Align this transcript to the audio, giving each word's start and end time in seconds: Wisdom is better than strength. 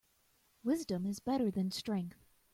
Wisdom 0.63 1.05
is 1.05 1.19
better 1.19 1.51
than 1.51 1.69
strength. 1.69 2.25